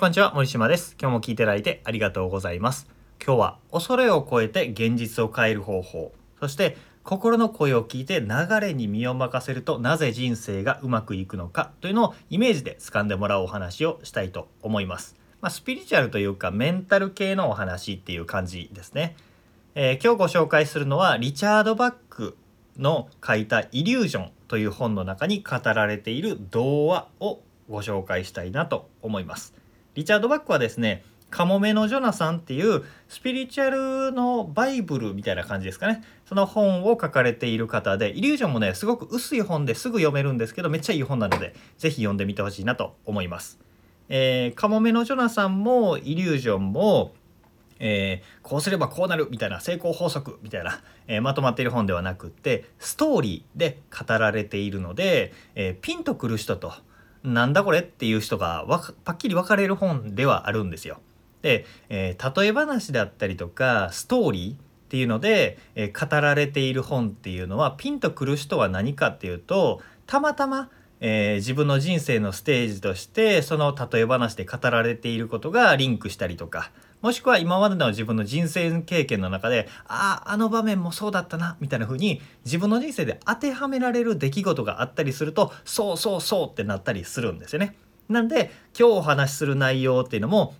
[0.00, 0.96] こんにちは森島です。
[0.98, 2.88] 今日も聞いていただいてありがとうございます。
[3.22, 15.16] 今日は恐れを超えて現実を変える方法そして心の声を聞いて流れに身を任せるとなぜ人生がうまくいくのかというのをイメージで掴んでもらうお話をしたいと思います。
[15.42, 19.16] まあ、スピリチュアルというかメンタル系のお話っていう感じですね、
[19.74, 22.38] えー、今日ご紹介するのはリチャード・バック
[22.78, 29.59] の書いた「イリュージョン」という本の中に語られている童話をご紹介したいなと思います。
[30.00, 33.70] リチャード・バックはですねカモメのジョナサンっていうスピリチュア
[34.08, 43.60] ルのバイブルみたいな感じですかねその本を書かれている方でイリュージョンもねすごく薄い本ですぐ読めるんですけどめっちゃいい本なので是非読んでみてほしいなと思います。
[44.08, 47.12] えー、カモメのジョナサンもイリュージョンも
[47.80, 56.74] えー、こうすればこうなるみたいな成功法則みたいな、えー、まとまっている本ではなくってストーリーで語られているので、えー、ピンとくる人と
[57.22, 61.00] なんだこれっていう人がわパッキリ分かれる本ではあるんですよ。
[61.42, 64.56] で、えー、例え話だったりとかストーリーっ
[64.88, 76.70] ていうので、えー、語られている本っていうのはピンとくる人は何かっていうとたまたま、えー、自分の人生のステージとしてその例え話で語られていることがリンクしたりとか
[77.00, 87.74] もしくは今までの自分の人生経験の中であああの場面もそうだったなみたいな風に自分の人生で当てはめられる出来事があったりするとそうそうそうってなったりするんですよね。
[88.08, 90.54] なんで今日お話しする内容っていうのも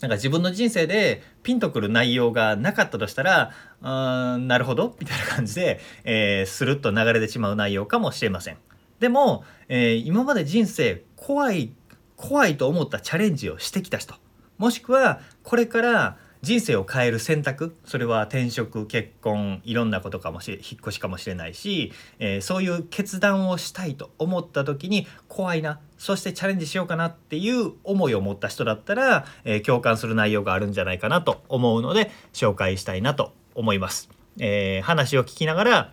[0.00, 8.56] なんか自分の人生でピンとくる内容がなかったとしたら、うーん、なるほどみたいな感じで、えー、スルッと流れてしまう内容かもしれません。
[9.02, 11.72] でも、えー、今まで人生怖い、
[12.16, 14.14] 怖いと思ったチャレンジをしてきた人、
[14.58, 34.08] もしくはこれから人生を変える選択それは転職結婚いろんなことかもしれ引っ越しかもしれないし、えー、そういう決断をしたいと思った時に怖いなそしてチャレンジしようかなっていう思いを持った人だったら、えー、共感する内容があるんじゃないかなと思うので紹介したいなと思います。
[34.38, 35.92] えー、話を聞きながら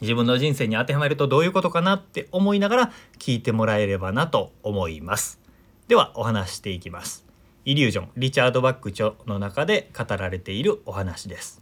[0.00, 5.40] 自分の人生に当てはめるとどういうことかなって思いながら聞いてもらえればなと思います。
[5.88, 7.30] ではお話していきます。
[7.66, 11.60] イリュージョンリチャード・バック著の中で語られているお話です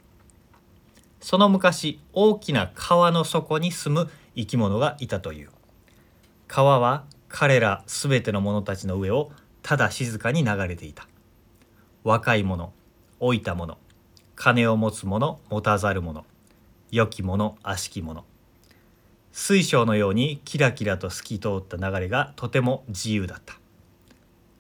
[1.21, 5.51] その昔大きな川の底に住む生き物がいたという
[6.47, 11.09] 川は彼らすべての者たちの上をただ静かに流れていた
[12.05, 12.73] 若い者
[13.21, 13.77] 老いた者
[14.37, 16.25] 金を持つ者持たざる者
[16.93, 18.25] 良き者悪しき者
[19.41, 23.55] 水晶のようにキラキラと透き通った流れがとても自由だった。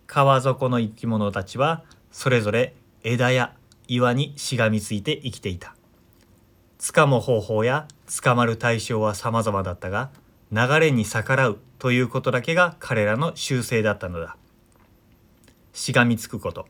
[0.06, 3.56] 川底の生き物たちはそれぞれ枝や
[3.88, 5.74] 岩にしがみついて生きていた。
[6.78, 7.88] 掴む方法や
[8.22, 10.10] 捕まる対象は様々だったが
[10.52, 14.36] 流れに逆らうということだけが彼らの習性だったのだ。
[15.72, 16.68] しがみつくこと。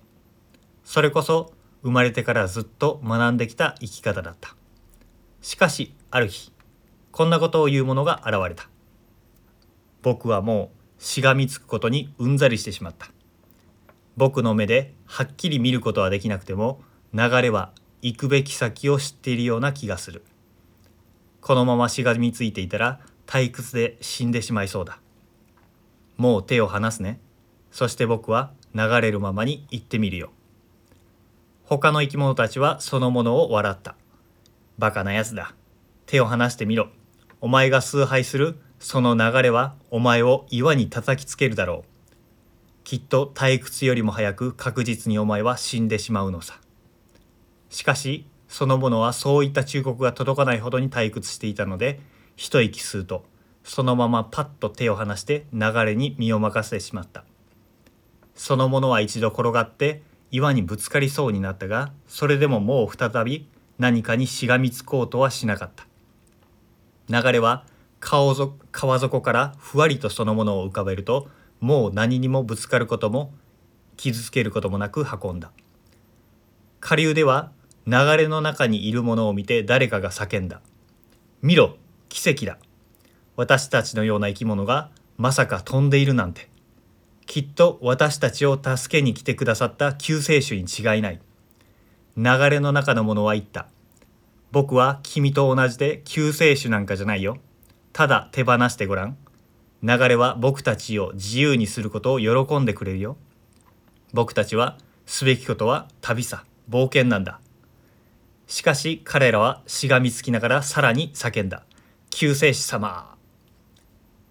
[0.83, 1.53] それこそ
[1.83, 4.57] 生まれてからずっと学んできた生き方だった。
[5.43, 6.53] しかしある日
[7.13, 8.69] こんなことを言う者が現れた。
[10.03, 13.09] 僕はもうしがみつくことにうんざりしてしまった。
[14.17, 16.81] 僕の目ではっきり見ることはできなくても
[17.15, 20.25] 流れは行くべき先を知っているような気がする。
[21.41, 25.01] このまましがみついていたら退屈で死んでしまいそうだ。
[26.17, 27.21] もう手を離すね。
[27.71, 30.31] そして僕は流れるままに行ってみるよ。
[31.65, 33.95] 他の生き物たちはそのものを笑った。
[34.79, 35.55] バカなやつだ。
[36.07, 36.89] 手を離してみろ。
[37.41, 41.99] お前が崇拝するその流れはお前を岩に叩きつけるだろう
[42.89, 46.59] きっと退屈よりも早く確実にお前は死んでしまうのさ。
[47.69, 52.01] しかし、その者はそういった忠告が届かないほどに退屈していたので、
[52.35, 53.27] 一息吸うと、
[53.63, 57.25] そのままパッと手を離して流れに身を任せてしまった。
[58.35, 60.01] その者は一度転がって
[60.31, 65.88] 岩にぶつかりそうになったが、それでももう再び何かにしがみつこうとはしなかった。
[67.09, 67.65] 流れは
[68.01, 71.29] 川底からふわりとそのものを浮かべると
[71.61, 73.33] もう何にもぶつかることも
[73.97, 75.51] 傷つけることもなく運んだ。
[76.81, 77.51] 下流では
[77.87, 80.61] 流れの中にいるものを見て誰かが叫んだ
[81.43, 81.77] 「見ろ
[82.09, 82.59] 奇跡だ。
[83.37, 86.49] 私たちのような生き物がまさか飛んでいるなんて。
[87.27, 91.21] きっと私たちを助けに来てくださった救世主に違いない」
[92.17, 93.67] 流れの中のものは言った
[94.53, 97.37] 「僕は君と同じで救世主なんかじゃないよ
[97.93, 99.17] ただ手放してごらん」
[99.83, 103.17] 流れは僕たちを自由にすることを喜んでくれるよ。
[104.13, 107.41] 僕たちはすべきことは旅さ、冒険なんだ。
[108.47, 111.65] しかし彼らはしがみつきながらさらに叫んだ。
[112.11, 113.15] 救世主様。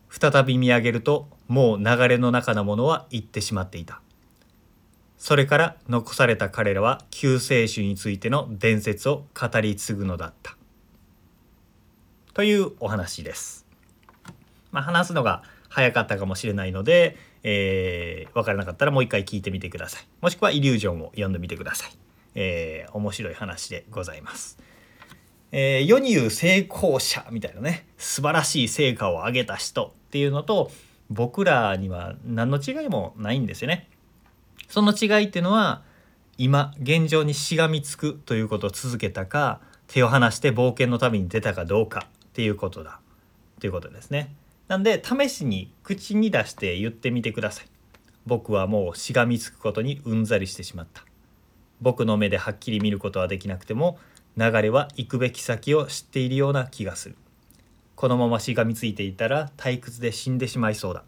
[0.09, 4.01] 再び見上げるともう流れの中のものは行ってしまっていた。
[5.17, 10.55] それから残された彼らは救世主についての伝説を語り継ぐのだった
[12.33, 13.65] というお話です。
[14.71, 20.07] まあ、話すのが早かったかもしれないので、えー、分からなかったらもう一回聞いてみてください。
[20.21, 21.91] もしくはイリュージョンを読んでみてください。
[22.35, 24.59] えー、面白い話でございます。
[25.51, 30.71] えー、世に言う成功者みたいなね素晴らしい成果を上げた人っていうのと
[31.09, 33.89] 僕らには何の違いもないんですよね。
[34.67, 35.81] その違いっていうのは
[36.37, 42.99] 今現状にしがみつくということを続けたか手を離して冒険の旅に出たかどうかっていうことだ
[43.59, 44.35] ということですね。
[44.67, 47.65] なんで試しに口に出して言ってみてください。
[48.25, 51.03] 僕はもうしがみつくことにうんざりしてしまった。
[51.81, 53.97] 僕の目ではっきり見ることはできなくても
[54.35, 57.15] 流れは行くべき先を知っているような気がする。
[57.95, 61.03] このまましがみついていたら退屈で死んでしまいそうだ。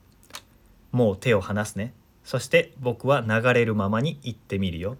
[0.91, 1.93] もう手を離すね。
[2.23, 4.97] そして僕は流れるままに行ってみるよ。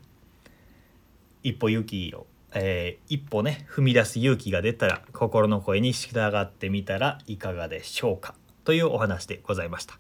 [1.44, 8.34] 一歩勇気をえー、一歩ね踏み出す勇気が出たら心の声に従ってみたらいかがでしょうか？
[8.64, 10.00] というお話でございました。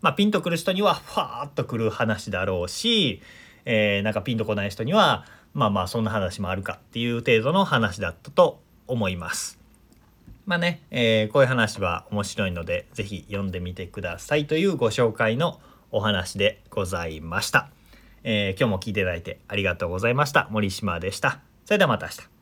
[0.00, 3.22] まあ、ピンとくる人にはファーッとくる話だろうし、
[3.64, 9.60] えー、なんかピンとこない人にはまあまあそんな話もあるかっていう程度の話だったと思います。
[10.46, 15.60] まあね、えー、こういう話は面白いので是非読んでみてくださいというご紹介の
[15.94, 17.68] お話でございました。
[18.24, 20.48] えー、今日も聞いていただいてありがとうございました。
[20.50, 21.38] 森島でした。
[21.64, 22.33] それではまた明日。